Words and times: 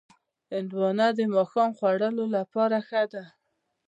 هندوانه 0.53 1.07
د 1.17 1.19
ماښام 1.35 1.71
خوړلو 1.77 2.25
لپاره 2.35 2.77
ښه 2.87 3.03
ده. 3.11 3.23